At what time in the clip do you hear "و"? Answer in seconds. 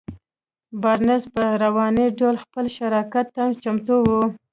4.05-4.09